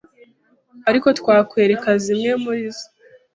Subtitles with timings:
[0.89, 2.87] ariko twakwereka zimwe muri zo